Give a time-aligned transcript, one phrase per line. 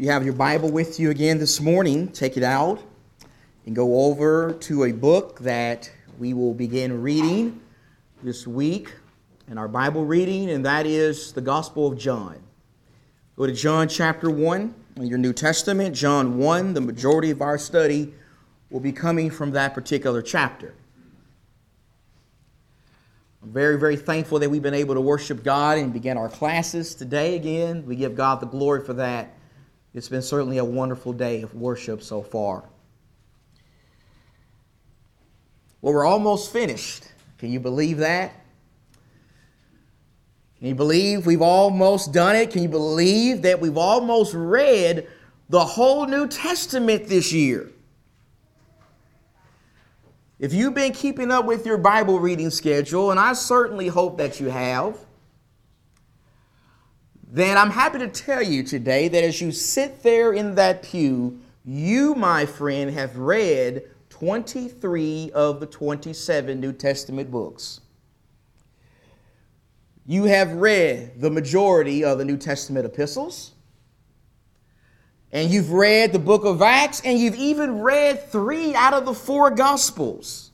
[0.00, 2.82] You have your Bible with you again this morning, take it out
[3.66, 7.60] and go over to a book that we will begin reading
[8.22, 8.94] this week
[9.46, 12.42] in our Bible reading, and that is the Gospel of John.
[13.36, 16.72] Go to John chapter 1 in your New Testament, John 1.
[16.72, 18.14] The majority of our study
[18.70, 20.74] will be coming from that particular chapter.
[23.42, 26.94] I'm very, very thankful that we've been able to worship God and begin our classes
[26.94, 27.84] today again.
[27.84, 29.34] We give God the glory for that.
[29.92, 32.64] It's been certainly a wonderful day of worship so far.
[35.80, 37.04] Well, we're almost finished.
[37.38, 38.32] Can you believe that?
[40.58, 42.50] Can you believe we've almost done it?
[42.50, 45.08] Can you believe that we've almost read
[45.48, 47.70] the whole New Testament this year?
[50.38, 54.38] If you've been keeping up with your Bible reading schedule, and I certainly hope that
[54.38, 54.98] you have,
[57.32, 61.40] then I'm happy to tell you today that as you sit there in that pew,
[61.64, 67.80] you, my friend, have read 23 of the 27 New Testament books.
[70.06, 73.52] You have read the majority of the New Testament epistles,
[75.30, 79.14] and you've read the book of Acts, and you've even read three out of the
[79.14, 80.50] four Gospels.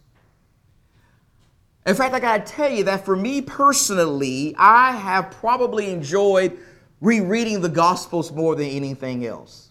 [1.87, 6.59] In fact, I got to tell you that for me personally, I have probably enjoyed
[7.00, 9.70] rereading the Gospels more than anything else.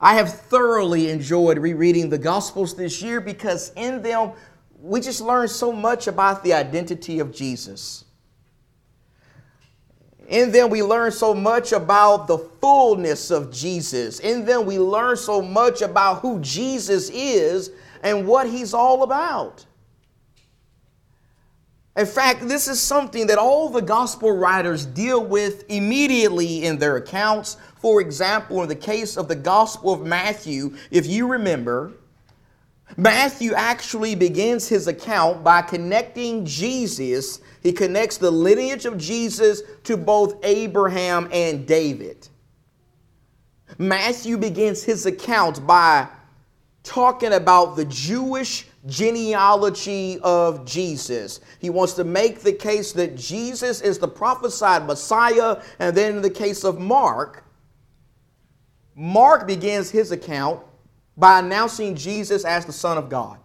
[0.00, 4.32] I have thoroughly enjoyed rereading the Gospels this year because in them
[4.80, 8.04] we just learn so much about the identity of Jesus.
[10.28, 14.20] In them, we learn so much about the fullness of Jesus.
[14.20, 17.70] In them, we learn so much about who Jesus is
[18.02, 19.64] and what he's all about.
[21.96, 26.96] In fact, this is something that all the gospel writers deal with immediately in their
[26.96, 27.56] accounts.
[27.76, 31.92] For example, in the case of the Gospel of Matthew, if you remember,
[32.96, 37.40] Matthew actually begins his account by connecting Jesus.
[37.62, 42.28] He connects the lineage of Jesus to both Abraham and David.
[43.78, 46.08] Matthew begins his account by
[46.82, 51.40] talking about the Jewish genealogy of Jesus.
[51.58, 55.62] He wants to make the case that Jesus is the prophesied Messiah.
[55.78, 57.44] And then in the case of Mark,
[58.94, 60.62] Mark begins his account
[61.16, 63.38] by announcing Jesus as the Son of God.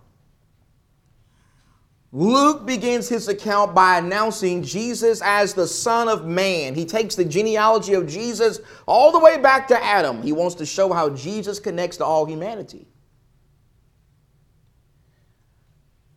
[2.11, 6.73] Luke begins his account by announcing Jesus as the Son of Man.
[6.73, 10.23] He takes the genealogy of Jesus all the way back to Adam.
[10.23, 12.87] He wants to show how Jesus connects to all humanity.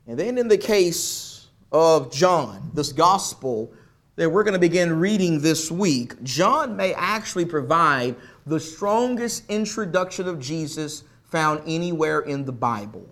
[0.07, 3.73] And then in the case of John, this gospel
[4.17, 10.29] that we're going to begin reading this week, John may actually provide the strongest introduction
[10.29, 13.09] of Jesus found anywhere in the Bible.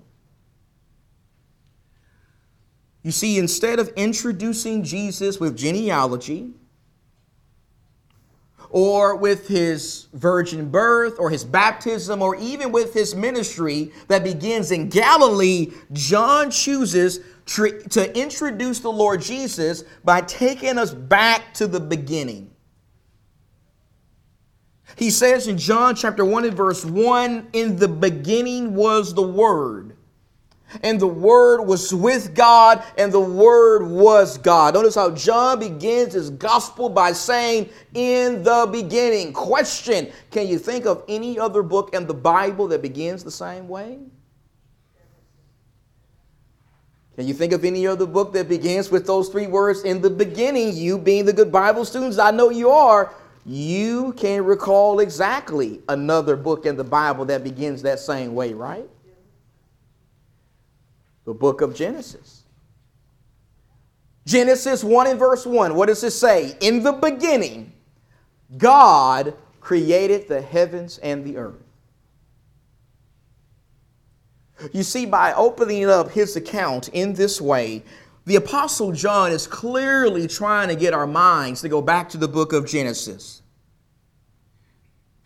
[3.02, 6.50] You see, instead of introducing Jesus with genealogy,
[8.70, 14.70] or with his virgin birth or his baptism or even with his ministry that begins
[14.70, 21.80] in Galilee, John chooses to introduce the Lord Jesus by taking us back to the
[21.80, 22.50] beginning.
[24.96, 29.89] He says in John chapter 1 and verse 1 In the beginning was the Word
[30.82, 34.74] and the Word was with God, and the Word was God.
[34.74, 39.32] Notice how John begins his gospel by saying, In the beginning.
[39.32, 43.68] Question Can you think of any other book in the Bible that begins the same
[43.68, 43.98] way?
[47.16, 50.08] Can you think of any other book that begins with those three words in the
[50.08, 50.74] beginning?
[50.74, 53.12] You being the good Bible students, I know you are.
[53.44, 58.88] You can recall exactly another book in the Bible that begins that same way, right?
[61.24, 62.44] The book of Genesis.
[64.26, 66.56] Genesis 1 and verse 1, what does it say?
[66.60, 67.72] In the beginning,
[68.56, 71.54] God created the heavens and the earth.
[74.72, 77.82] You see, by opening up his account in this way,
[78.26, 82.28] the Apostle John is clearly trying to get our minds to go back to the
[82.28, 83.39] book of Genesis.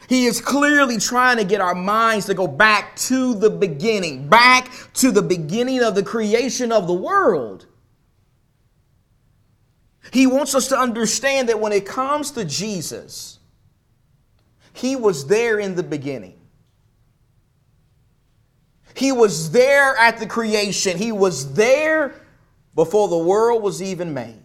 [0.08, 4.70] He is clearly trying to get our minds to go back to the beginning, back
[4.94, 7.66] to the beginning of the creation of the world.
[10.12, 13.38] He wants us to understand that when it comes to Jesus,
[14.74, 16.38] He was there in the beginning.
[18.94, 20.98] He was there at the creation.
[20.98, 22.14] He was there
[22.74, 24.43] before the world was even made.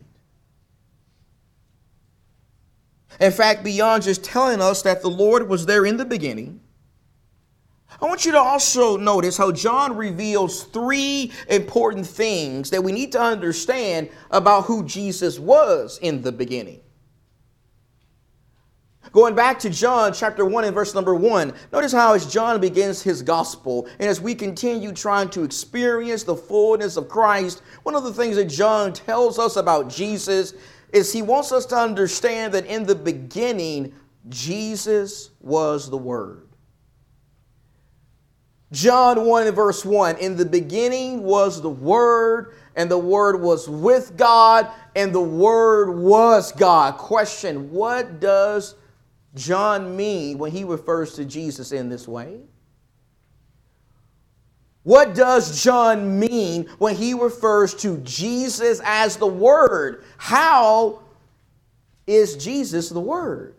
[3.20, 6.62] In fact, beyond just telling us that the Lord was there in the beginning,
[8.02, 13.12] I want you to also notice how John reveals three important things that we need
[13.12, 16.82] to understand about who Jesus was in the beginning.
[19.12, 23.02] Going back to John chapter 1 and verse number 1, notice how as John begins
[23.02, 28.04] his gospel, and as we continue trying to experience the fullness of Christ, one of
[28.04, 30.54] the things that John tells us about Jesus
[30.94, 33.94] is he wants us to understand that in the beginning,
[34.28, 36.48] Jesus was the Word.
[38.72, 43.68] John 1 and verse 1 In the beginning was the Word, and the Word was
[43.68, 46.98] with God, and the Word was God.
[46.98, 48.76] Question What does
[49.36, 52.42] John mean when he refers to Jesus in this way?
[54.84, 60.04] What does John mean when he refers to Jesus as the Word?
[60.18, 61.02] How
[62.08, 63.56] is Jesus the Word?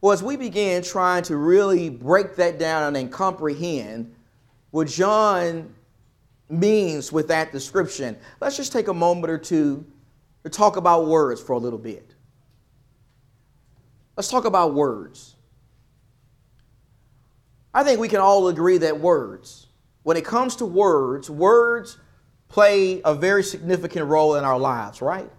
[0.00, 4.14] Well, as we begin trying to really break that down and comprehend
[4.70, 5.74] what John
[6.48, 9.84] means with that description, let's just take a moment or two
[10.44, 12.14] to talk about words for a little bit.
[14.16, 15.34] Let's talk about words.
[17.72, 19.68] I think we can all agree that words,
[20.02, 21.98] when it comes to words, words
[22.48, 25.30] play a very significant role in our lives, right?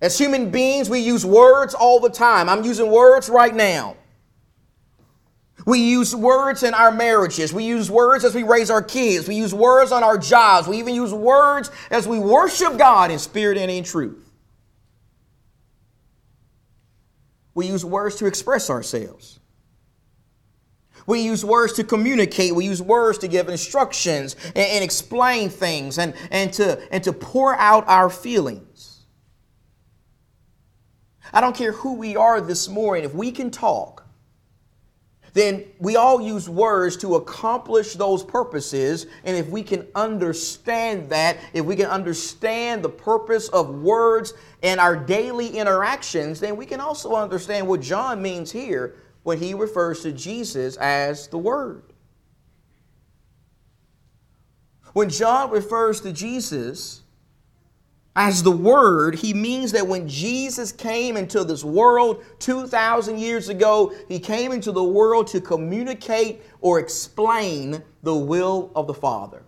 [0.00, 2.48] As human beings, we use words all the time.
[2.48, 3.96] I'm using words right now.
[5.66, 7.52] We use words in our marriages.
[7.52, 9.28] We use words as we raise our kids.
[9.28, 10.68] We use words on our jobs.
[10.68, 14.24] We even use words as we worship God in spirit and in truth.
[17.54, 19.37] We use words to express ourselves.
[21.08, 22.54] We use words to communicate.
[22.54, 27.14] We use words to give instructions and, and, explain things and, and, to, and to
[27.14, 29.06] pour out our feelings.
[31.32, 34.06] I don't care who we are this morning, if we can talk,
[35.32, 39.06] then we all use words to accomplish those purposes.
[39.24, 44.78] And if we can understand that, if we can understand the purpose of words and
[44.78, 48.96] our daily interactions, then we can also understand what John means here
[49.28, 51.82] when he refers to Jesus as the Word.
[54.94, 57.02] When John refers to Jesus
[58.16, 63.92] as the Word, he means that when Jesus came into this world 2,000 years ago,
[64.08, 69.42] he came into the world to communicate or explain the will of the Father.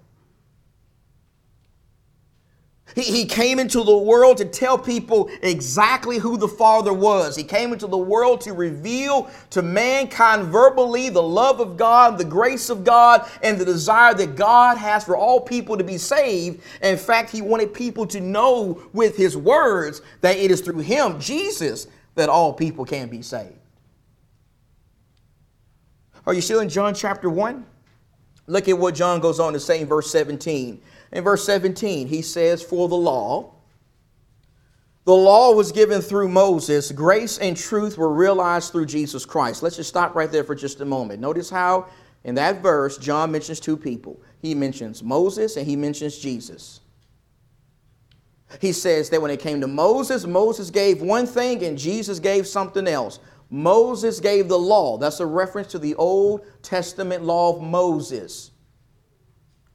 [2.95, 7.37] He, came into the world to tell people exactly who the Father was.
[7.37, 12.25] He came into the world to reveal to mankind verbally the love of God, the
[12.25, 16.63] grace of God, and the desire that God has for all people to be saved.
[16.83, 21.21] In fact, He wanted people to know with His words that it is through Him,
[21.21, 23.55] Jesus, that all people can be saved.
[26.27, 27.65] Are you still in John chapter 1?
[28.47, 30.81] Look at what John goes on to say in verse 17.
[31.13, 33.55] In verse 17, he says, For the law,
[35.05, 39.63] the law was given through Moses, grace and truth were realized through Jesus Christ.
[39.63, 41.21] Let's just stop right there for just a moment.
[41.21, 41.89] Notice how
[42.23, 44.21] in that verse, John mentions two people.
[44.41, 46.81] He mentions Moses and he mentions Jesus.
[48.61, 52.47] He says that when it came to Moses, Moses gave one thing and Jesus gave
[52.47, 53.21] something else.
[53.49, 54.99] Moses gave the law.
[54.99, 58.50] That's a reference to the Old Testament law of Moses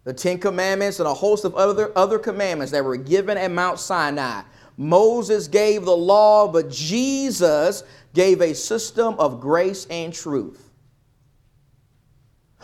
[0.06, 3.80] the Ten Commandments, and a host of other, other commandments that were given at Mount
[3.80, 4.44] Sinai.
[4.78, 7.84] Moses gave the law, but Jesus
[8.14, 10.70] gave a system of grace and truth.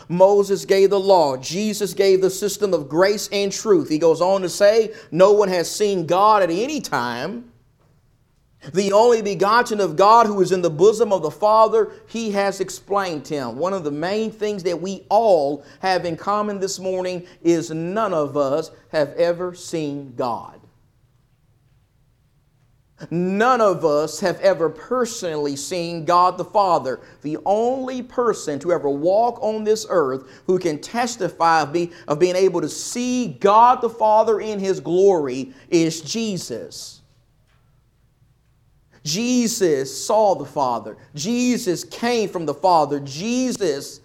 [0.07, 1.38] Moses gave the law.
[1.38, 3.89] Jesus gave the system of grace and truth.
[3.89, 7.50] He goes on to say, No one has seen God at any time.
[8.74, 12.60] The only begotten of God who is in the bosom of the Father, he has
[12.60, 13.58] explained him.
[13.58, 18.13] One of the main things that we all have in common this morning is none
[18.13, 20.62] of us have ever seen God.
[23.10, 27.00] None of us have ever personally seen God the Father.
[27.24, 32.20] The only person to ever walk on this earth who can testify of, be, of
[32.20, 37.00] being able to see God the Father in His glory is Jesus.
[39.03, 40.98] Jesus saw the Father.
[41.15, 43.00] Jesus came from the Father.
[43.00, 44.01] Jesus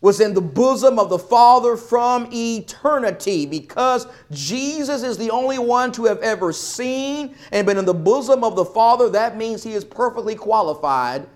[0.00, 5.92] was in the bosom of the Father from eternity because Jesus is the only one
[5.92, 9.08] to have ever seen and been in the bosom of the Father.
[9.08, 11.28] That means he is perfectly qualified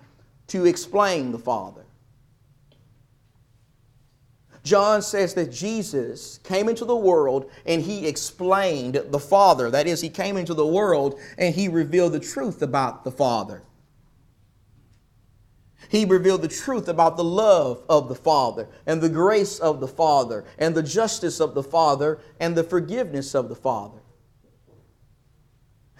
[0.48, 1.84] to explain the Father.
[4.66, 9.70] John says that Jesus came into the world and he explained the Father.
[9.70, 13.62] That is, he came into the world and he revealed the truth about the Father.
[15.88, 19.87] He revealed the truth about the love of the Father and the grace of the
[19.87, 24.00] Father and the justice of the Father and the forgiveness of the Father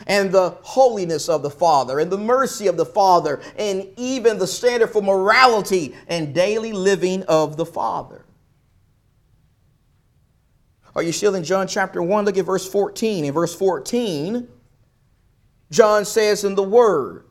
[0.09, 4.47] and the holiness of the Father and the mercy of the Father and even the
[4.49, 8.26] standard for morality and daily living of the Father.
[10.97, 12.25] Are you still in John chapter 1?
[12.25, 13.27] Look at verse 14.
[13.27, 14.49] In verse 14,
[15.71, 17.27] John says in the Word,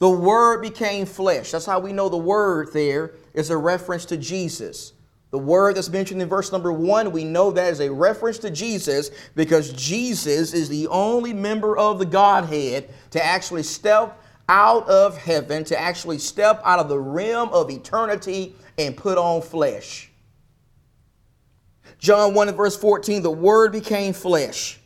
[0.00, 1.52] the Word became flesh.
[1.52, 4.94] That's how we know the Word there is a reference to Jesus.
[5.30, 8.50] The word that's mentioned in verse number one, we know that is a reference to
[8.50, 15.16] Jesus because Jesus is the only member of the Godhead to actually step out of
[15.16, 20.09] heaven, to actually step out of the realm of eternity and put on flesh.
[22.00, 24.80] John 1 and verse 14, the word became flesh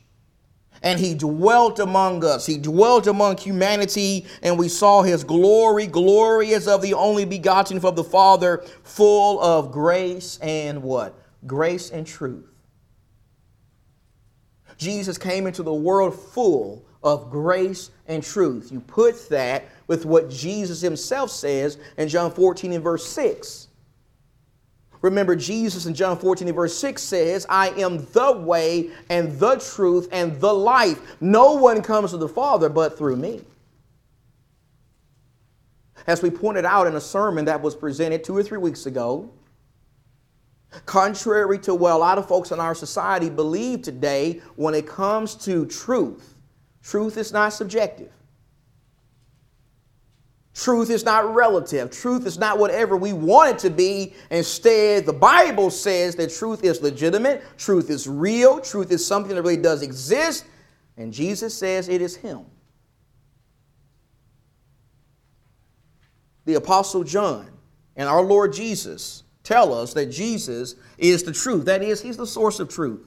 [0.85, 2.44] and he dwelt among us.
[2.44, 7.83] He dwelt among humanity, and we saw his glory, glory as of the only begotten
[7.85, 11.18] of the Father, full of grace and what?
[11.47, 12.50] Grace and truth.
[14.76, 18.71] Jesus came into the world full of grace and truth.
[18.71, 23.68] You put that with what Jesus himself says in John 14 and verse 6.
[25.04, 29.56] Remember, Jesus in John 14 and verse 6 says, I am the way and the
[29.56, 31.20] truth and the life.
[31.20, 33.42] No one comes to the Father but through me.
[36.06, 39.30] As we pointed out in a sermon that was presented two or three weeks ago,
[40.87, 45.34] contrary to what a lot of folks in our society believe today, when it comes
[45.34, 46.34] to truth,
[46.82, 48.11] truth is not subjective.
[50.54, 51.90] Truth is not relative.
[51.90, 54.14] Truth is not whatever we want it to be.
[54.30, 59.42] Instead, the Bible says that truth is legitimate, truth is real, truth is something that
[59.42, 60.44] really does exist,
[60.96, 62.44] and Jesus says it is Him.
[66.44, 67.50] The Apostle John
[67.96, 71.64] and our Lord Jesus tell us that Jesus is the truth.
[71.64, 73.04] That is, He's the source of truth.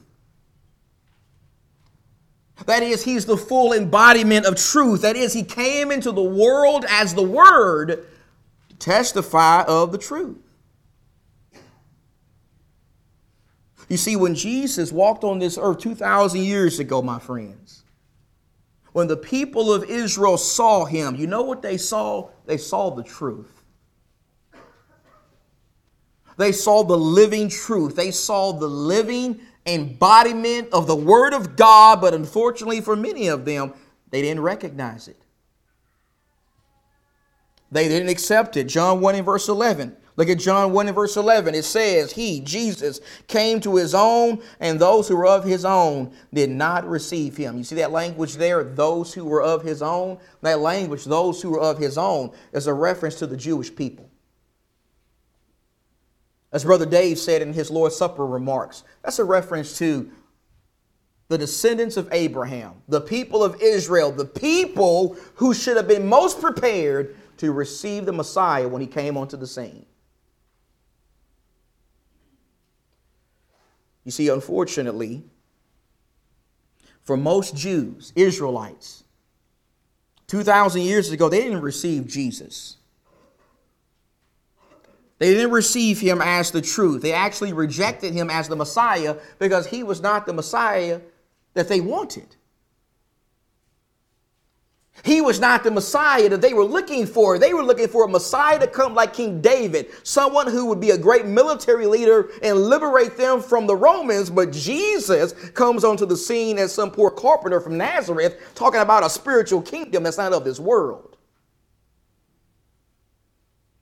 [2.65, 5.01] That is, he's the full embodiment of truth.
[5.03, 8.05] That is, he came into the world as the Word
[8.69, 10.37] to testify of the truth.
[13.89, 17.83] You see, when Jesus walked on this earth 2,000 years ago, my friends,
[18.91, 22.29] when the people of Israel saw him, you know what they saw?
[22.45, 23.61] They saw the truth.
[26.37, 27.95] They saw the living truth.
[27.95, 33.45] They saw the living embodiment of the Word of God, but unfortunately for many of
[33.45, 33.73] them,
[34.09, 35.21] they didn't recognize it.
[37.71, 38.65] They didn't accept it.
[38.65, 39.95] John 1 in verse 11.
[40.15, 41.53] Look at John 1 in verse 11.
[41.53, 46.11] It says, He, Jesus, came to his own, and those who were of his own
[46.33, 47.57] did not receive him.
[47.57, 48.63] You see that language there?
[48.63, 50.17] Those who were of his own?
[50.41, 54.06] That language, those who were of his own, is a reference to the Jewish people.
[56.57, 60.11] As Brother Dave said in his Lord's Supper remarks, that's a reference to
[61.27, 66.41] the descendants of Abraham, the people of Israel, the people who should have been most
[66.41, 69.85] prepared to receive the Messiah when he came onto the scene.
[74.03, 75.25] You see, unfortunately,
[77.03, 79.03] for most Jews, Israelites,
[80.25, 82.77] 2,000 years ago, they didn't receive Jesus.
[85.19, 87.01] They didn't receive him as the truth.
[87.01, 91.01] They actually rejected him as the Messiah because he was not the Messiah
[91.55, 92.35] that they wanted.
[95.03, 97.37] He was not the Messiah that they were looking for.
[97.37, 100.89] They were looking for a Messiah to come like King David, someone who would be
[100.91, 104.29] a great military leader and liberate them from the Romans.
[104.29, 109.09] But Jesus comes onto the scene as some poor carpenter from Nazareth talking about a
[109.09, 111.17] spiritual kingdom that's not of this world.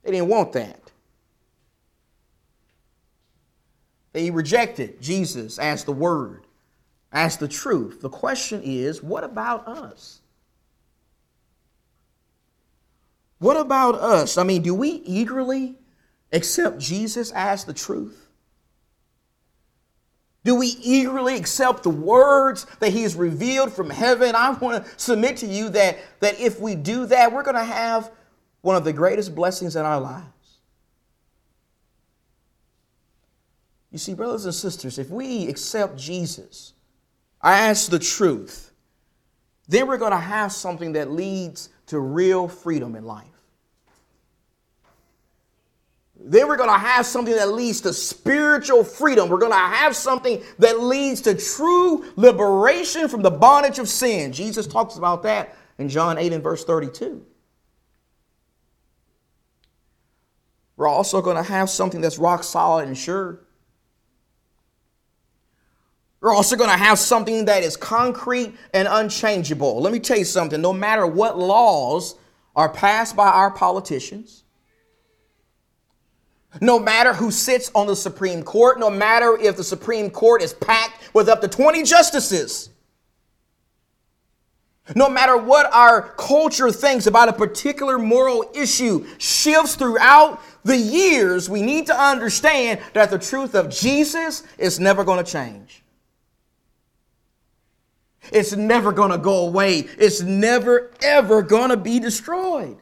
[0.02, 0.85] They didn't want that.
[4.16, 6.46] They rejected Jesus as the Word,
[7.12, 8.00] as the truth.
[8.00, 10.22] The question is what about us?
[13.40, 14.38] What about us?
[14.38, 15.74] I mean, do we eagerly
[16.32, 18.30] accept Jesus as the truth?
[20.44, 24.34] Do we eagerly accept the words that He has revealed from heaven?
[24.34, 27.64] I want to submit to you that, that if we do that, we're going to
[27.64, 28.10] have
[28.62, 30.35] one of the greatest blessings in our lives.
[33.96, 36.74] You see, brothers and sisters, if we accept Jesus
[37.40, 38.70] as the truth,
[39.68, 43.24] then we're going to have something that leads to real freedom in life.
[46.20, 49.30] then we're going to have something that leads to spiritual freedom.
[49.30, 54.30] We're going to have something that leads to true liberation from the bondage of sin.
[54.30, 57.24] Jesus talks about that in John 8 and verse 32.
[60.76, 63.45] We're also going to have something that's rock solid and sure.
[66.26, 69.80] We're also going to have something that is concrete and unchangeable.
[69.80, 72.16] Let me tell you something no matter what laws
[72.56, 74.42] are passed by our politicians,
[76.60, 80.52] no matter who sits on the Supreme Court, no matter if the Supreme Court is
[80.52, 82.70] packed with up to 20 justices,
[84.96, 91.48] no matter what our culture thinks about a particular moral issue shifts throughout the years,
[91.48, 95.84] we need to understand that the truth of Jesus is never going to change.
[98.32, 99.80] It's never going to go away.
[99.98, 102.78] It's never, ever going to be destroyed.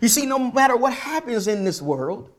[0.00, 2.30] You see, no matter what happens in this world,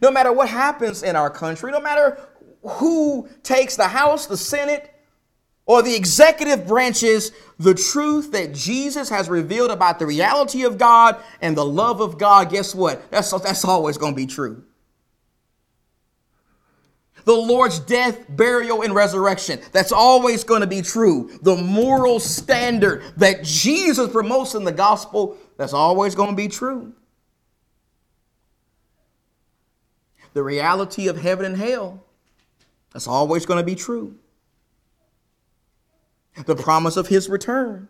[0.00, 2.18] no matter what happens in our country, no matter
[2.62, 4.94] who takes the House, the Senate,
[5.66, 11.16] or the executive branches, the truth that Jesus has revealed about the reality of God
[11.40, 13.08] and the love of God, guess what?
[13.10, 14.64] That's, that's always going to be true.
[17.24, 19.60] The Lord's death, burial, and resurrection.
[19.72, 21.38] That's always going to be true.
[21.42, 26.92] The moral standard that Jesus promotes in the gospel that's always going to be true.
[30.32, 32.04] The reality of heaven and hell,
[32.92, 34.14] that's always going to be true.
[36.46, 37.88] The promise of his return,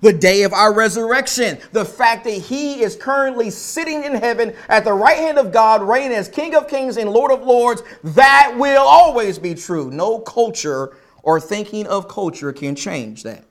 [0.00, 4.84] the day of our resurrection, the fact that he is currently sitting in heaven at
[4.84, 8.54] the right hand of God, reigning as King of Kings and Lord of Lords, that
[8.56, 9.90] will always be true.
[9.90, 13.44] No culture or thinking of culture can change that.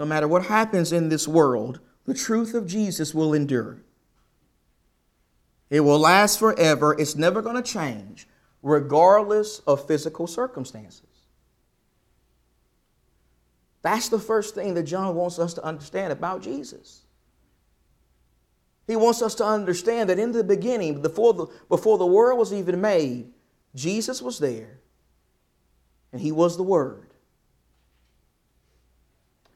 [0.00, 3.76] no matter what happens in this world, the truth of Jesus will endure.
[5.68, 6.96] It will last forever.
[6.98, 8.26] It's never going to change,
[8.62, 11.09] regardless of physical circumstances.
[13.82, 17.02] That's the first thing that John wants us to understand about Jesus.
[18.86, 22.52] He wants us to understand that in the beginning, before the, before the world was
[22.52, 23.32] even made,
[23.74, 24.80] Jesus was there,
[26.12, 27.10] and He was the Word.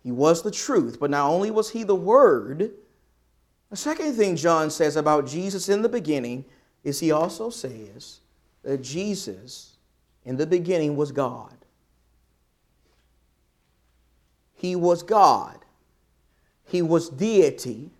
[0.04, 2.72] He was the truth, but not only was he the Word,
[3.70, 6.44] the second thing John says about Jesus in the beginning
[6.84, 8.20] is he also says
[8.62, 9.76] that Jesus
[10.24, 11.63] in the beginning was God.
[14.54, 15.58] He was God.
[16.64, 17.90] He was deity.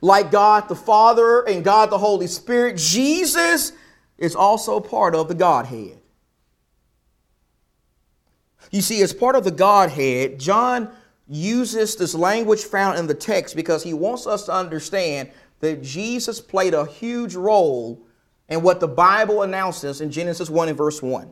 [0.00, 3.72] Like God the Father and God the Holy Spirit, Jesus
[4.18, 5.98] is also part of the Godhead.
[8.70, 10.90] You see, as part of the Godhead, John
[11.28, 15.30] uses this language found in the text because he wants us to understand
[15.60, 18.04] that Jesus played a huge role
[18.48, 21.30] in what the Bible announces in Genesis 1 and verse 1.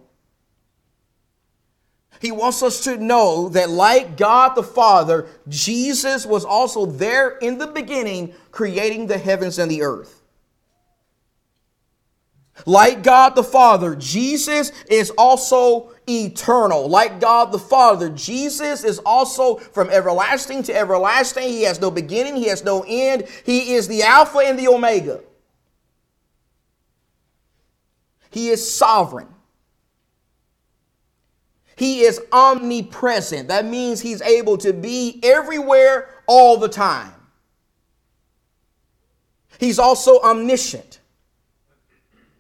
[2.21, 7.59] He wants us to know that, like God the Father, Jesus was also there in
[7.59, 10.23] the beginning, creating the heavens and the earth.
[12.67, 16.89] Like God the Father, Jesus is also eternal.
[16.89, 21.45] Like God the Father, Jesus is also from everlasting to everlasting.
[21.49, 23.27] He has no beginning, He has no end.
[23.45, 25.21] He is the Alpha and the Omega.
[28.31, 29.32] He is sovereign.
[31.77, 33.49] He is omnipresent.
[33.49, 37.13] That means He's able to be everywhere all the time.
[39.59, 40.99] He's also omniscient.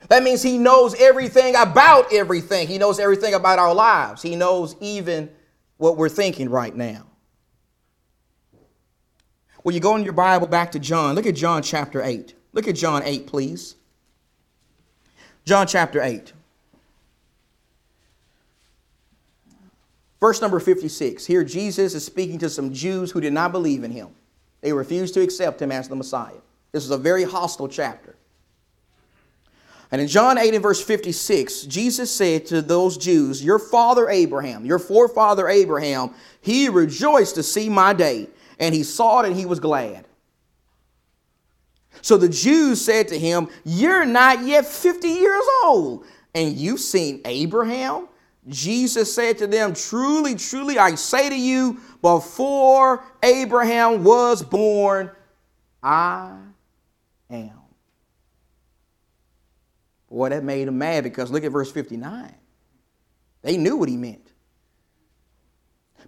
[0.09, 2.67] That means he knows everything about everything.
[2.67, 4.23] He knows everything about our lives.
[4.23, 5.31] He knows even
[5.77, 7.07] what we're thinking right now.
[9.65, 11.15] Well, you go in your Bible back to John.
[11.15, 12.35] Look at John chapter 8.
[12.53, 13.77] Look at John 8, please.
[15.45, 16.33] John chapter 8.
[20.23, 21.27] Verse number 56.
[21.27, 24.11] Here Jesus is speaking to some Jews who did not believe in him.
[24.61, 26.37] They refused to accept him as the Messiah.
[26.71, 28.15] This is a very hostile chapter.
[29.91, 34.65] And in John 8 and verse 56, Jesus said to those Jews, Your father Abraham,
[34.65, 38.29] your forefather Abraham, he rejoiced to see my day,
[38.61, 40.07] and he saw it and he was glad.
[42.01, 47.23] So the Jews said to him, You're not yet 50 years old, and you've seen
[47.25, 48.07] Abraham?
[48.49, 55.11] Jesus said to them, Truly, truly, I say to you, before Abraham was born,
[55.83, 56.37] I
[57.31, 57.51] am.
[60.11, 62.35] Boy, that made them mad because look at verse 59.
[63.43, 64.33] They knew what he meant.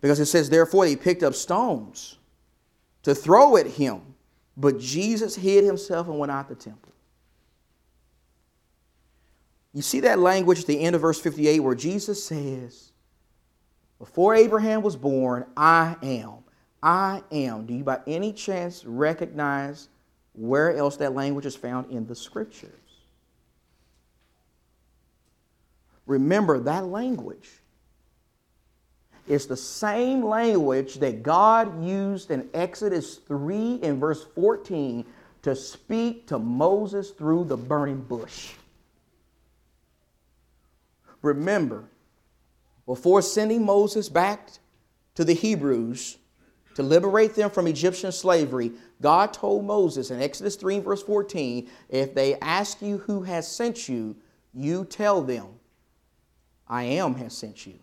[0.01, 2.19] Because it says, Therefore they picked up stones
[3.05, 4.03] to throw at him,
[4.57, 6.94] but Jesus hid himself and went out the temple.
[9.75, 12.93] You see that language at the end of verse 58 where Jesus says,
[13.99, 16.45] Before Abraham was born, I am.
[16.81, 17.67] I am.
[17.67, 19.89] Do you by any chance recognize
[20.33, 22.71] where else that language is found in the scriptures?
[26.07, 27.51] Remember that language.
[29.27, 35.05] It's the same language that God used in Exodus 3 and verse 14
[35.43, 38.53] to speak to Moses through the burning bush.
[41.25, 41.85] Remember,
[42.85, 44.51] before sending Moses back
[45.15, 46.19] to the Hebrews
[46.75, 52.15] to liberate them from Egyptian slavery, God told Moses in Exodus 3 verse 14, if
[52.15, 54.17] they ask you who has sent you,
[54.53, 55.47] you tell them,
[56.69, 57.79] I am has sent you.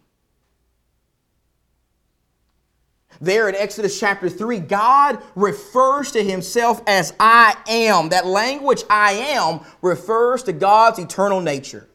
[3.20, 8.10] There in Exodus chapter 3, God refers to himself as I am.
[8.10, 11.88] That language, I am, refers to God's eternal nature.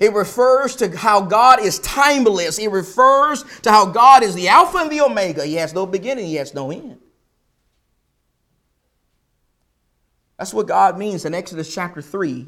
[0.00, 2.58] It refers to how God is timeless.
[2.58, 5.44] It refers to how God is the Alpha and the Omega.
[5.44, 6.98] He has no beginning, He has no end.
[10.38, 12.46] That's what God means in Exodus chapter 3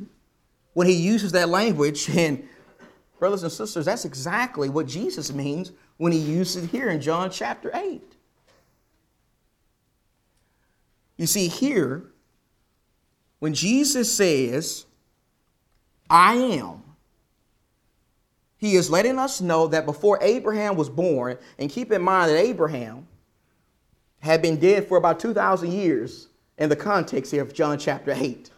[0.74, 2.08] when He uses that language.
[2.16, 2.46] And,
[3.18, 7.30] brothers and sisters, that's exactly what Jesus means when He uses it here in John
[7.30, 8.02] chapter 8.
[11.16, 12.04] You see, here,
[13.40, 14.86] when Jesus says,
[16.08, 16.82] I am,
[18.58, 22.38] he is letting us know that before Abraham was born, and keep in mind that
[22.38, 23.06] Abraham
[24.18, 28.50] had been dead for about 2,000 years in the context here of John chapter 8.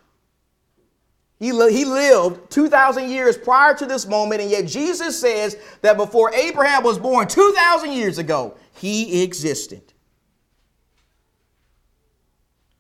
[1.39, 5.99] He, li- he lived 2,000 years prior to this moment, and yet Jesus says that
[5.99, 9.83] before Abraham was born 2,000 years ago, he existed.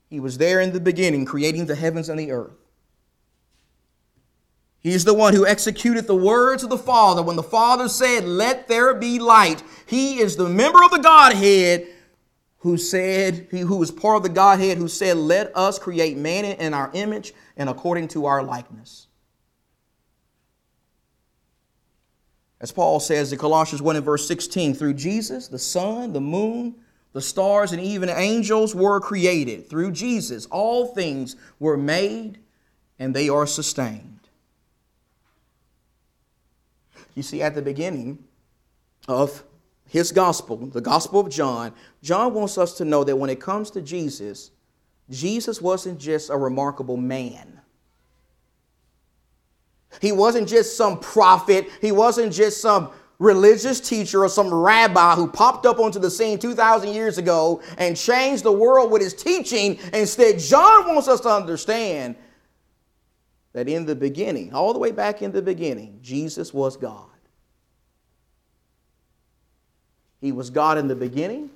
[0.08, 2.52] He was there in the beginning, creating the heavens and the earth.
[4.82, 8.66] He's the one who executed the words of the Father when the Father said, Let
[8.66, 9.62] there be light.
[9.86, 11.86] He is the member of the Godhead
[12.58, 16.44] who said, he who was part of the Godhead, who said, Let us create man
[16.44, 19.06] in our image and according to our likeness.
[22.60, 26.74] As Paul says in Colossians 1 and verse 16, through Jesus, the sun, the moon,
[27.14, 29.68] the stars, and even angels were created.
[29.68, 32.38] Through Jesus, all things were made
[32.98, 34.19] and they are sustained.
[37.20, 38.24] You see, at the beginning
[39.06, 39.44] of
[39.86, 43.70] his gospel, the gospel of John, John wants us to know that when it comes
[43.72, 44.52] to Jesus,
[45.10, 47.60] Jesus wasn't just a remarkable man.
[50.00, 51.68] He wasn't just some prophet.
[51.82, 56.38] He wasn't just some religious teacher or some rabbi who popped up onto the scene
[56.38, 59.78] 2,000 years ago and changed the world with his teaching.
[59.92, 62.16] Instead, John wants us to understand
[63.52, 67.06] that in the beginning, all the way back in the beginning, Jesus was God.
[70.20, 71.50] He was God in the beginning.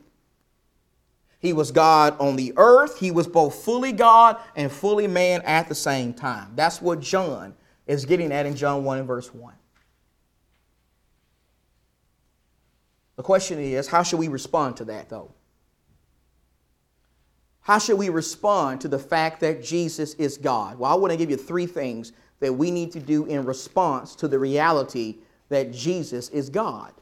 [1.38, 2.98] He was God on the earth.
[2.98, 6.52] He was both fully God and fully man at the same time.
[6.56, 7.54] That's what John
[7.86, 9.52] is getting at in John 1 and verse 1.
[13.16, 15.32] The question is, how should we respond to that, though?
[17.64, 20.78] How should we respond to the fact that Jesus is God?
[20.78, 24.14] Well, I want to give you three things that we need to do in response
[24.16, 25.16] to the reality
[25.48, 26.92] that Jesus is God.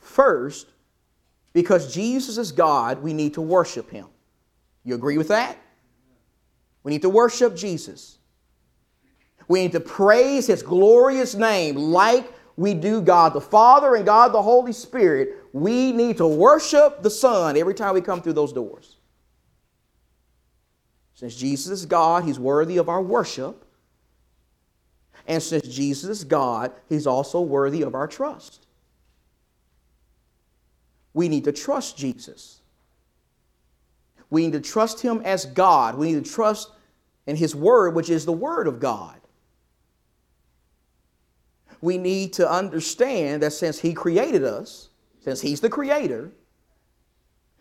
[0.00, 0.68] First,
[1.52, 4.06] because Jesus is God, we need to worship him.
[4.84, 5.58] You agree with that?
[6.84, 8.16] We need to worship Jesus.
[9.48, 14.32] We need to praise his glorious name like we do God the Father and God
[14.32, 18.52] the Holy Spirit, we need to worship the Son every time we come through those
[18.52, 18.96] doors.
[21.14, 23.64] Since Jesus is God, he's worthy of our worship.
[25.26, 28.66] And since Jesus is God, he's also worthy of our trust.
[31.12, 32.60] We need to trust Jesus.
[34.30, 35.96] We need to trust him as God.
[35.96, 36.70] We need to trust
[37.26, 39.18] in his word, which is the word of God
[41.80, 44.87] we need to understand that since He created us,
[45.28, 46.32] since He's the creator,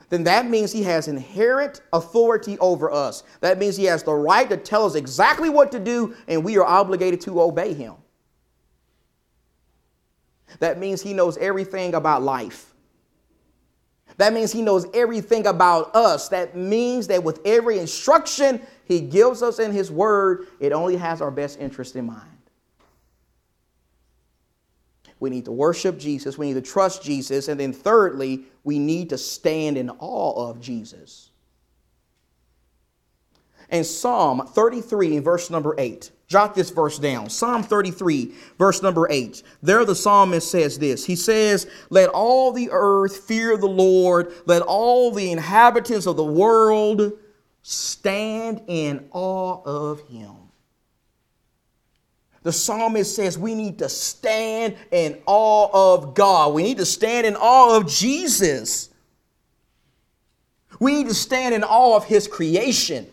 [0.10, 3.24] then that means He has inherent authority over us.
[3.42, 6.58] That means He has the right to tell us exactly what to do, and we
[6.58, 7.96] are obligated to obey Him.
[10.60, 12.74] That means He knows everything about life.
[14.16, 16.30] That means He knows everything about us.
[16.30, 21.22] That means that with every instruction He gives us in His Word, it only has
[21.22, 22.37] our best interest in mind.
[25.20, 29.10] We need to worship Jesus, we need to trust Jesus, and then thirdly, we need
[29.10, 31.32] to stand in awe of Jesus.
[33.70, 36.12] And Psalm 33, verse number 8.
[36.28, 37.30] Jot this verse down.
[37.30, 39.44] Psalm 33, verse number 8.
[39.62, 41.06] There the psalmist says this.
[41.06, 46.24] He says, Let all the earth fear the Lord, let all the inhabitants of the
[46.24, 47.14] world
[47.62, 50.47] stand in awe of him.
[52.48, 56.54] The psalmist says we need to stand in awe of God.
[56.54, 58.90] We need to stand in awe of Jesus.
[60.80, 63.06] We need to stand in awe of his creation.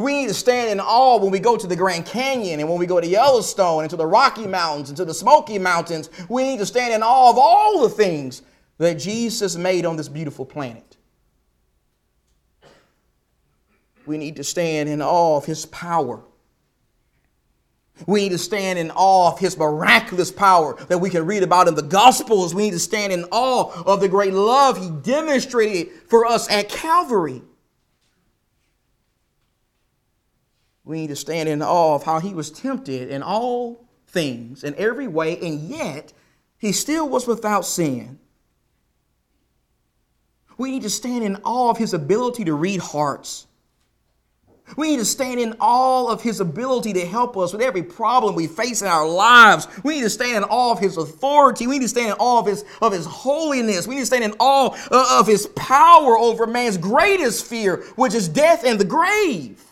[0.00, 2.80] We need to stand in awe when we go to the Grand Canyon and when
[2.80, 6.10] we go to Yellowstone and to the Rocky Mountains and to the Smoky Mountains.
[6.28, 8.42] We need to stand in awe of all the things
[8.78, 10.96] that Jesus made on this beautiful planet.
[14.04, 16.24] We need to stand in awe of his power.
[18.06, 21.68] We need to stand in awe of his miraculous power that we can read about
[21.68, 22.54] in the Gospels.
[22.54, 26.68] We need to stand in awe of the great love he demonstrated for us at
[26.68, 27.42] Calvary.
[30.84, 34.74] We need to stand in awe of how he was tempted in all things, in
[34.76, 36.12] every way, and yet
[36.58, 38.18] he still was without sin.
[40.58, 43.46] We need to stand in awe of his ability to read hearts.
[44.76, 48.34] We need to stand in all of his ability to help us with every problem
[48.34, 49.68] we face in our lives.
[49.84, 51.66] We need to stand in all of his authority.
[51.66, 53.86] We need to stand in all of his, of his holiness.
[53.86, 58.14] We need to stand in awe uh, of his power over man's greatest fear, which
[58.14, 59.62] is death and the grave.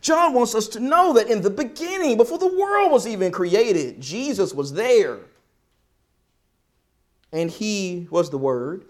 [0.00, 4.00] John wants us to know that in the beginning, before the world was even created,
[4.00, 5.18] Jesus was there.
[7.32, 8.86] And he was the Word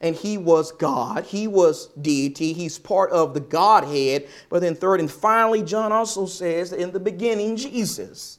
[0.00, 1.24] and he was God.
[1.24, 2.52] He was deity.
[2.52, 4.28] He's part of the Godhead.
[4.48, 8.38] But then, third and finally, John also says that in the beginning, Jesus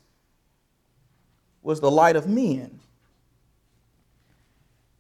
[1.62, 2.80] was the light of men.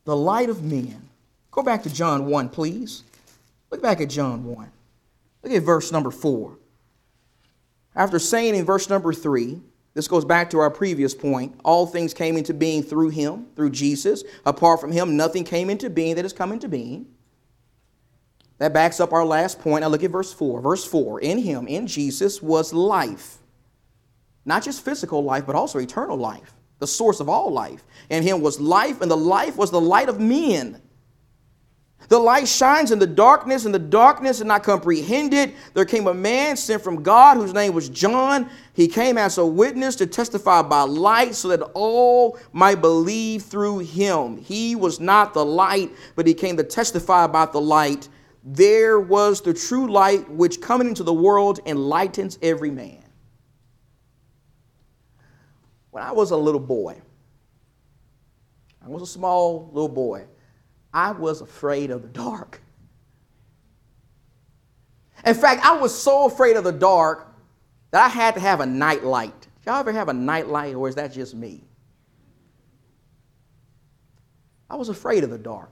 [0.05, 1.09] The light of men.
[1.51, 3.03] Go back to John 1, please.
[3.71, 4.71] Look back at John 1.
[5.43, 6.57] Look at verse number 4.
[7.95, 9.59] After saying in verse number 3,
[9.97, 11.59] this goes back to our previous point.
[11.65, 14.23] All things came into being through him, through Jesus.
[14.45, 17.07] Apart from him, nothing came into being that has come into being.
[18.59, 19.81] That backs up our last point.
[19.81, 20.61] Now look at verse 4.
[20.61, 23.39] Verse 4 In him, in Jesus, was life.
[24.45, 27.83] Not just physical life, but also eternal life, the source of all life.
[28.11, 30.79] In him was life, and the life was the light of men.
[32.09, 35.53] The light shines in the darkness, and the darkness did not comprehend it.
[35.73, 38.49] There came a man sent from God whose name was John.
[38.73, 43.79] He came as a witness to testify by light so that all might believe through
[43.79, 44.37] him.
[44.37, 48.07] He was not the light, but he came to testify about the light.
[48.41, 53.03] There was the true light which coming into the world enlightens every man.
[55.91, 57.01] When I was a little boy,
[58.85, 60.27] I was a small little boy.
[60.93, 62.61] I was afraid of the dark.
[65.25, 67.27] In fact, I was so afraid of the dark
[67.91, 69.47] that I had to have a night light.
[69.65, 71.63] Y'all ever have a night light, or is that just me?
[74.69, 75.71] I was afraid of the dark.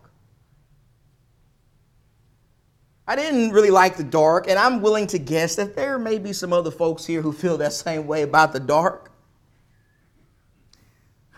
[3.08, 6.34] I didn't really like the dark, and I'm willing to guess that there may be
[6.34, 9.12] some other folks here who feel that same way about the dark.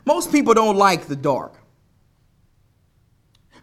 [0.06, 1.60] Most people don't like the dark.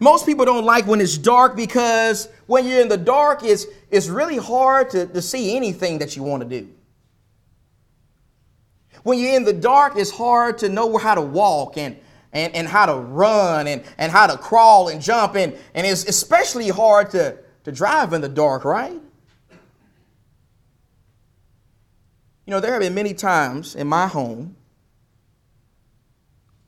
[0.01, 4.09] Most people don't like when it's dark because when you're in the dark, it's, it's
[4.09, 6.69] really hard to, to see anything that you want to do.
[9.03, 11.97] When you're in the dark, it's hard to know how to walk and,
[12.33, 15.37] and, and how to run and, and how to crawl and jump.
[15.37, 19.01] And, and it's especially hard to, to drive in the dark, right?
[22.47, 24.57] You know, there have been many times in my home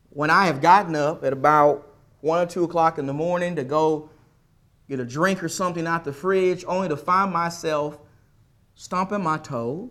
[0.09, 1.86] when I have gotten up at about
[2.21, 4.09] one or two o'clock in the morning to go
[4.89, 7.99] get a drink or something out the fridge, only to find myself
[8.75, 9.89] stomping my toe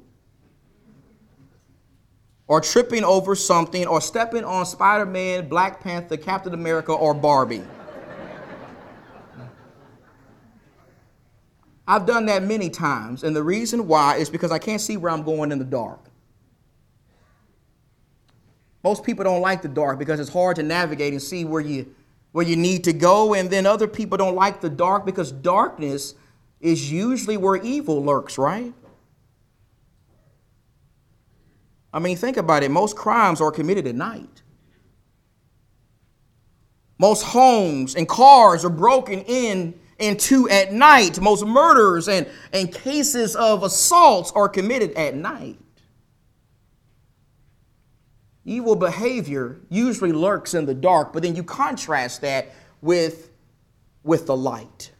[2.48, 7.64] or tripping over something or stepping on Spider Man, Black Panther, Captain America, or Barbie.
[11.88, 15.12] I've done that many times, and the reason why is because I can't see where
[15.12, 16.10] I'm going in the dark.
[18.82, 21.94] Most people don't like the dark because it's hard to navigate and see where you
[22.36, 26.14] where you need to go, and then other people don't like the dark because darkness
[26.60, 28.74] is usually where evil lurks, right?
[31.94, 32.70] I mean, think about it.
[32.70, 34.42] Most crimes are committed at night.
[36.98, 41.18] Most homes and cars are broken in into at night.
[41.18, 45.58] Most murders and, and cases of assaults are committed at night.
[48.46, 53.30] Evil behavior usually lurks in the dark, but then you contrast that with,
[54.02, 54.92] with the light.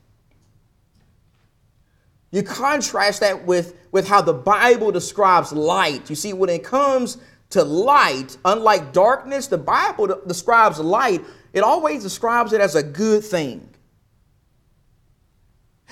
[2.31, 6.11] You contrast that with, with how the Bible describes light.
[6.11, 7.19] You see, when it comes
[7.51, 13.25] to light, unlike darkness, the Bible describes light, it always describes it as a good
[13.25, 13.69] thing.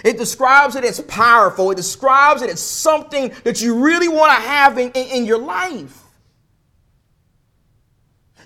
[0.05, 1.71] It describes it as powerful.
[1.71, 5.39] It describes it as something that you really want to have in, in, in, your
[5.39, 6.04] life.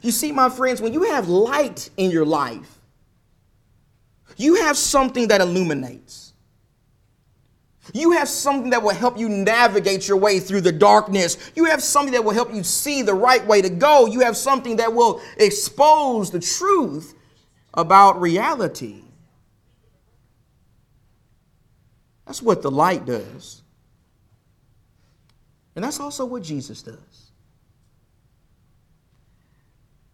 [0.02, 2.78] You see, my friends, when you have light in your life,
[4.36, 6.32] you have something that illuminates.
[7.94, 11.52] You have something that will help you navigate your way through the darkness.
[11.54, 14.06] You have something that will help you see the right way to go.
[14.06, 17.14] You have something that will expose the truth
[17.74, 19.02] about reality.
[22.26, 23.62] That's what the light does.
[25.74, 27.27] And that's also what Jesus does.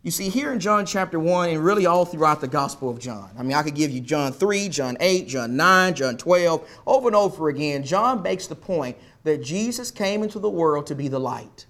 [0.04, 3.30] You see, here in John chapter 1, and really all throughout the Gospel of John,
[3.38, 7.08] I mean, I could give you John 3, John 8, John 9, John 12, over
[7.08, 7.82] and over again.
[7.82, 11.64] John makes the point that Jesus came into the world to be the light.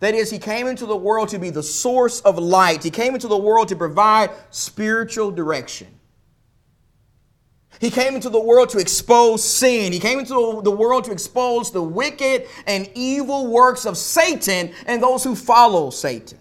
[0.00, 2.84] That is, he came into the world to be the source of light.
[2.84, 5.88] He came into the world to provide spiritual direction.
[7.80, 9.90] He came into the world to expose sin.
[9.92, 15.02] He came into the world to expose the wicked and evil works of Satan and
[15.02, 16.38] those who follow Satan.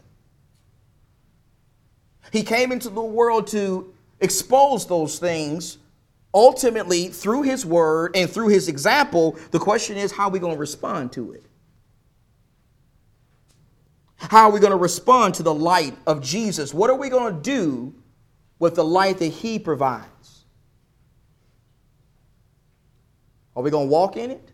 [2.33, 5.77] He came into the world to expose those things
[6.33, 9.39] ultimately through his word and through his example.
[9.51, 11.45] The question is, how are we going to respond to it?
[14.17, 16.73] How are we going to respond to the light of Jesus?
[16.73, 17.95] What are we going to do
[18.59, 20.28] with the light that he provides?
[23.55, 24.51] Are we going to walk in it?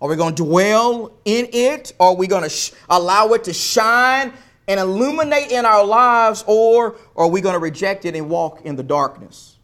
[0.00, 1.92] Are we going to dwell in it?
[1.98, 4.32] Are we going to sh- allow it to shine
[4.68, 6.44] and illuminate in our lives?
[6.46, 9.56] Or are we going to reject it and walk in the darkness?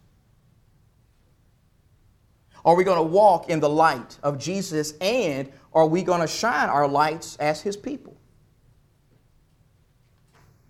[2.65, 6.27] Are we going to walk in the light of Jesus and are we going to
[6.27, 8.15] shine our lights as his people?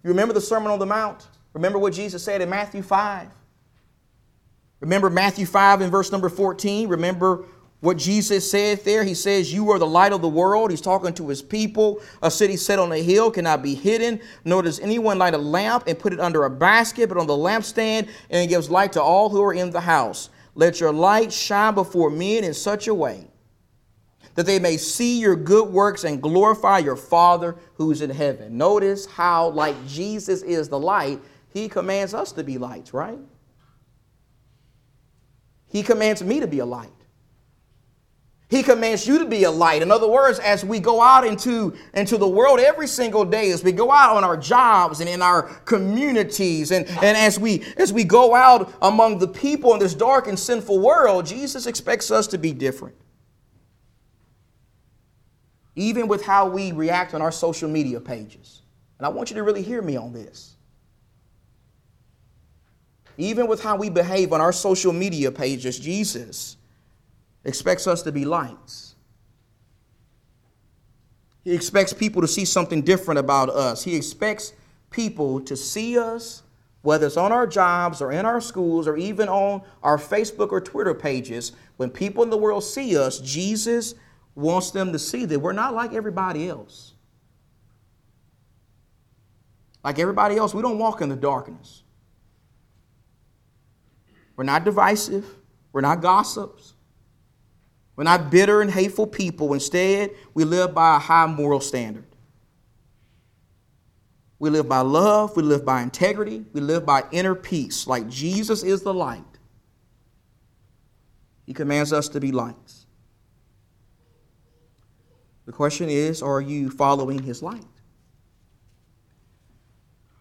[0.04, 1.28] You remember the Sermon on the Mount?
[1.54, 3.30] Remember what Jesus said in Matthew 5?
[4.84, 6.89] Remember Matthew 5 and verse number 14?
[6.89, 7.46] Remember
[7.80, 9.06] what Jesus said there?
[9.06, 10.72] He says, You are the light of the world.
[10.72, 12.02] He's talking to his people.
[12.22, 15.86] A city set on a hill cannot be hidden, nor does anyone light a lamp
[15.88, 19.02] and put it under a basket, but on the lampstand, and it gives light to
[19.02, 20.30] all who are in the house.
[20.54, 23.26] Let your light shine before men in such a way
[24.36, 28.58] that they may see your good works and glorify your Father who's in heaven.
[28.58, 31.22] Notice how, like Jesus is the light,
[31.54, 33.19] he commands us to be lights, right?
[35.73, 36.91] He commands me to be a light.
[38.47, 39.81] He commands you to be a light.
[39.81, 43.63] In other words, as we go out into, into the world every single day, as
[43.63, 47.91] we go out on our jobs and in our communities, and, and as we as
[47.91, 52.27] we go out among the people in this dark and sinful world, Jesus expects us
[52.27, 52.95] to be different.
[55.75, 58.62] Even with how we react on our social media pages.
[58.99, 60.53] And I want you to really hear me on this
[63.17, 66.58] even with how we behave on our social media pages, Jesus
[67.43, 68.95] expects us to be lights.
[71.43, 73.84] He expects people to see something different about us.
[73.84, 74.54] He expects
[74.89, 76.43] people to see us,
[76.82, 80.62] whether it's on our jobs or in our schools or even on our Facebook or
[80.62, 81.52] Twitter pages.
[81.78, 83.95] When people in the world see us, Jesus
[84.36, 86.93] wants them to see that we're not like everybody else.
[89.84, 91.83] Like everybody else, we don't walk in the darkness.
[94.36, 95.26] We're not divisive.
[95.72, 96.74] We're not gossips.
[97.96, 99.54] We're not bitter and hateful people.
[99.54, 102.06] Instead, we live by a high moral standard.
[104.39, 105.38] We live by love.
[105.38, 106.43] We live by integrity.
[106.54, 107.88] We live by inner peace.
[107.88, 109.24] Like Jesus is the light,
[111.46, 112.86] He commands us to be lights.
[115.46, 117.63] The question is are you following His light?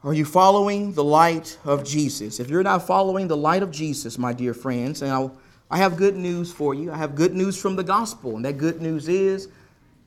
[0.05, 2.41] Are you following the light of Jesus?
[2.41, 5.39] If you're not following the light of Jesus, my dear friends, and I'll,
[5.71, 6.91] I have good news for you.
[6.91, 9.49] I have good news from the gospel, and that good news is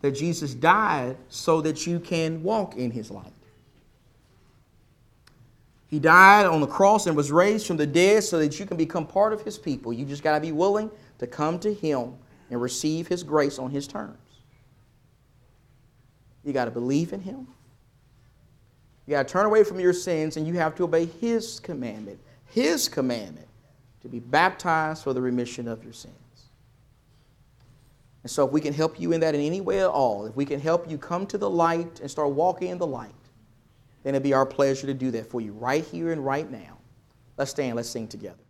[0.02, 3.32] that Jesus died so that you can walk in his light.
[5.88, 8.76] He died on the cross and was raised from the dead so that you can
[8.76, 9.94] become part of his people.
[9.94, 12.16] You just got to be willing to come to him
[12.50, 14.18] and receive his grace on his terms.
[16.44, 17.48] You got to believe in him.
[19.06, 22.20] You got to turn away from your sins and you have to obey His commandment.
[22.46, 23.48] His commandment
[24.02, 26.16] to be baptized for the remission of your sins.
[28.24, 30.36] And so, if we can help you in that in any way at all, if
[30.36, 33.12] we can help you come to the light and start walking in the light,
[34.04, 36.78] then it'd be our pleasure to do that for you right here and right now.
[37.38, 38.45] Let's stand, let's sing together.